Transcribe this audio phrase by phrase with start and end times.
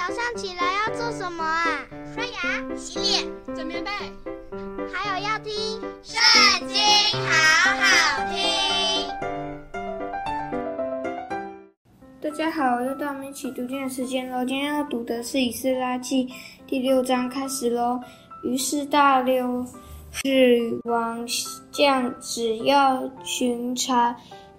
[0.00, 1.86] 早上起来要做什么啊？
[2.14, 3.90] 刷牙、洗脸、整棉被，
[4.90, 5.52] 还有要听
[6.02, 6.18] 《圣
[6.66, 6.78] 经》，
[7.20, 8.40] 好好听。
[12.18, 14.42] 大家好，又到我们一起读经的时间喽。
[14.42, 16.26] 今天要读的是《以斯拉记》
[16.66, 18.00] 第六章，开始喽。
[18.42, 19.62] 于是大流
[20.12, 21.28] 士王
[21.70, 24.16] 将只要巡查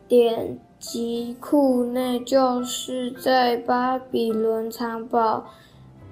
[0.07, 5.45] 点籍库内，就是在巴比伦藏宝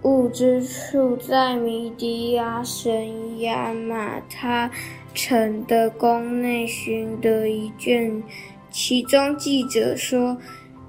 [0.04, 4.70] 物之处，在米底亚神亚玛他
[5.16, 8.22] 城的宫内寻得一卷，
[8.70, 10.38] 其中记者说：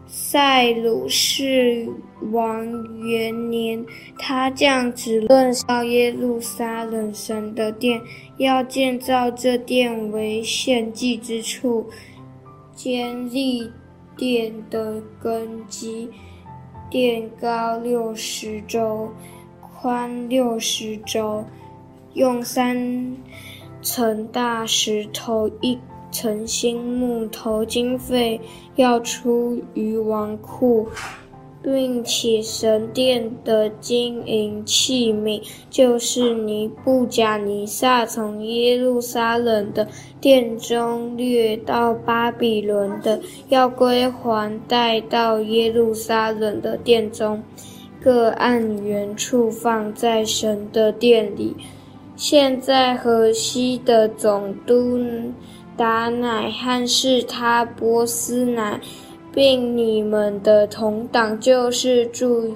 [0.07, 1.88] 塞鲁士
[2.33, 2.62] 王
[2.99, 3.83] 元年，
[4.19, 7.99] 他降旨论到耶路撒冷神的殿，
[8.37, 11.88] 要建造这殿为献祭之处。
[12.83, 13.70] 先立
[14.16, 16.09] 殿的根基，
[16.88, 19.11] 殿高六十周，
[19.61, 21.45] 宽六十周，
[22.15, 23.15] 用三
[23.82, 25.79] 层大石头，一
[26.10, 28.41] 层新木头，经费
[28.77, 30.88] 要出于王库。
[31.63, 39.87] 并且神殿的金银器皿，就是尼布甲尼撒从耶路撒冷的
[40.21, 47.43] 殿中掠到巴比伦的，要归还带到耶路撒冷的殿中，
[48.03, 51.55] 各按原处放在神的殿里。
[52.16, 54.99] 现在河西的总督
[55.77, 58.81] 达乃汉是他波斯乃。
[59.32, 62.54] 并你们的同党，就是住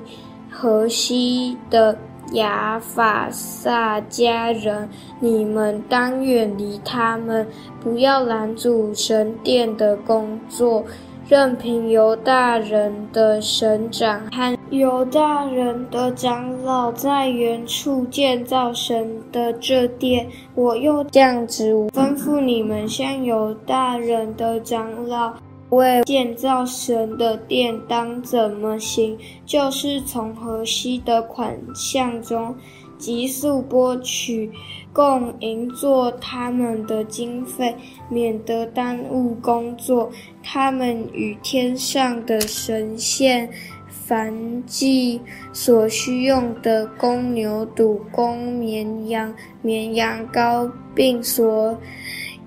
[0.51, 1.97] 河西的
[2.33, 4.89] 亚法萨迦人，
[5.21, 7.47] 你们当远离他们，
[7.83, 10.85] 不要拦阻神殿的工作，
[11.29, 20.27] 任凭犹大人的省长和犹大人的长老在原处建造神的这殿。
[20.55, 25.35] 我又降旨吩咐你们，向犹大人的长老。
[25.71, 29.19] 为建造神的殿当怎么行？
[29.45, 32.55] 就是从河西的款项中，
[32.99, 34.51] 急速拨取
[34.93, 37.75] 供银作他们的经费，
[38.09, 40.11] 免得耽误工作。
[40.43, 43.51] 他们与天上的神仙
[43.89, 45.21] 凡祭
[45.53, 51.77] 所需用的公牛犊、公绵羊、绵羊羔，并所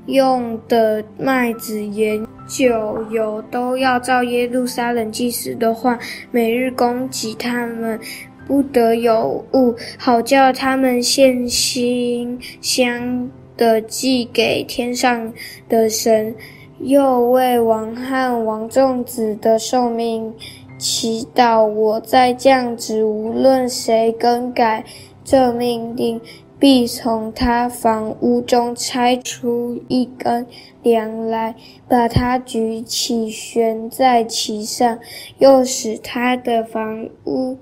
[0.05, 2.25] 用的麦子盐。
[2.47, 6.00] 酒油都要照耶路撒冷祭司的话，
[6.31, 8.00] 每日供给他们，
[8.47, 15.31] 不得有误，好叫他们献馨香的祭给天上
[15.68, 16.34] 的神。
[16.80, 20.31] 又为王汉王众子的寿命
[20.78, 21.66] 祈祷。
[21.66, 24.85] 我再降旨，无论谁更改
[25.24, 26.22] 这命令。
[26.59, 30.47] 必从他房屋中拆出一根
[30.81, 31.56] 梁来，
[31.88, 34.97] 把它举起，悬在其上，
[35.38, 37.57] 又使他的房屋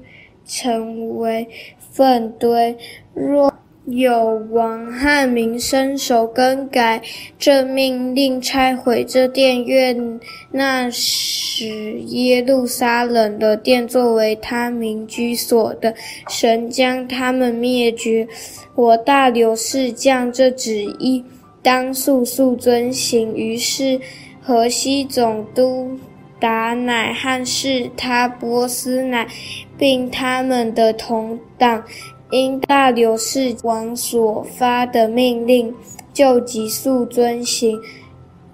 [0.45, 2.77] 成为粪堆。
[3.13, 3.53] 若
[3.85, 6.99] 有王汉民伸手更改
[7.37, 10.19] 这命令，拆毁这殿，愿
[10.51, 15.93] 那使耶路撒冷的殿作为他民居所的
[16.27, 18.27] 神将他们灭绝。
[18.73, 21.23] 我大流士将这旨意
[21.61, 23.35] 当速速遵行。
[23.35, 23.99] 于是
[24.41, 25.95] 河西总督
[26.39, 29.27] 达乃和示他波斯乃，
[29.77, 31.83] 并他们的同党。
[32.31, 35.73] 因大流士王所发的命令，
[36.11, 37.79] 就急速遵行。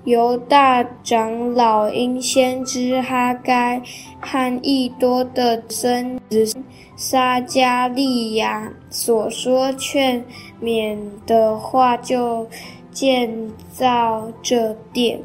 [0.04, 3.80] 由大长老因先知哈该
[4.20, 6.52] 和易多的孙子
[6.96, 10.26] 撒迦利亚所说劝
[10.62, 12.48] 勉的话，就
[12.92, 13.32] 建
[13.72, 15.22] 造这殿。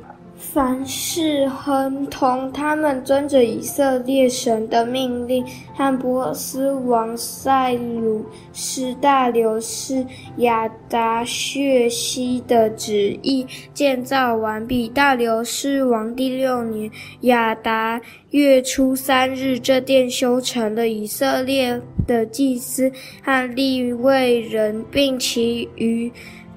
[0.53, 10.07] 凡是亨通他们遵着以色列神的命令，和波斯王塞鲁斯大流士
[10.39, 14.89] 亚达薛西的旨意建造完毕。
[14.89, 16.91] 大流士王第六年
[17.23, 18.01] 亚达
[18.31, 20.89] 月初三日，这殿修成了。
[20.89, 22.91] 以色列的祭司
[23.23, 26.11] 和利未人，并其余。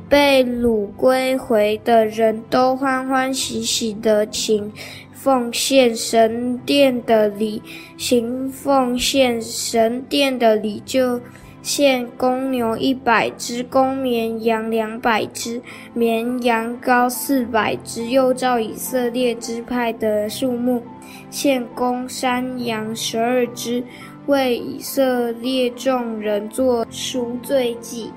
[0.09, 4.73] 被掳归回的人都欢欢喜喜地行
[5.13, 7.61] 奉献神殿的礼，
[7.95, 11.21] 行奉献神殿的礼，就
[11.61, 15.61] 献公牛一百只，公绵羊两百只，
[15.94, 20.81] 绵羊羔四百只，又照以色列支派的数目
[21.29, 23.83] 献公山羊十二只。
[24.25, 28.11] 为以色列众人做赎罪祭。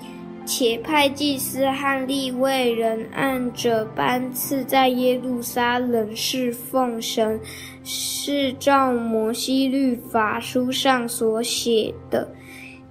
[0.44, 7.40] 且派祭司和利未人按着班次在耶路撒冷侍奉神，
[7.84, 12.28] 是照摩西律法书上所写的。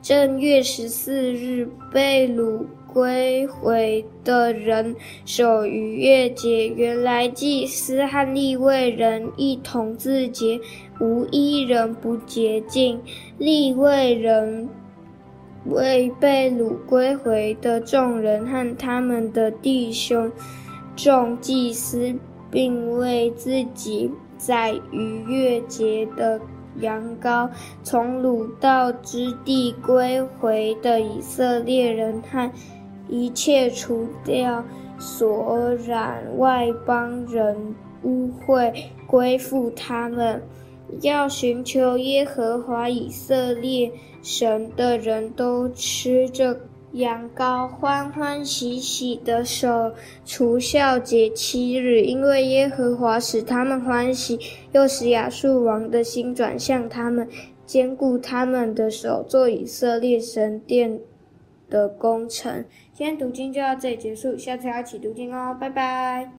[0.02, 4.96] 正月十四日，被掳归回的人
[5.26, 10.60] 守逾越节，原来祭司和利未人一同自洁，
[11.00, 13.00] 无一人不洁净。
[13.38, 14.68] 利未人。
[15.66, 20.32] 为被掳归回的众人和他们的弟兄、
[20.96, 22.14] 众祭司，
[22.50, 26.40] 并为自己宰逾越节的
[26.80, 27.50] 羊羔，
[27.84, 32.52] 从掳到之地归回的以色列人和
[33.08, 34.64] 一切除掉
[34.98, 38.74] 所染外邦人污秽，
[39.06, 40.42] 归附他们。
[41.02, 43.92] 要寻求耶和华以色列
[44.22, 46.60] 神的人都吃着
[46.94, 49.92] 羊羔，欢欢喜喜的守
[50.26, 54.38] 除酵节七日，因为耶和华使他们欢喜，
[54.74, 57.28] 又使亚述王的心转向他们，
[57.66, 61.00] 坚固他们的手，做以色列神殿
[61.70, 62.66] 的工程。
[62.94, 66.30] 今天读经就到这里结束，下次要一起读经哦，拜拜。